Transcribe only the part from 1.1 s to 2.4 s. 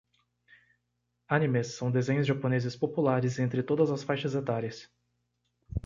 Animes são desenhos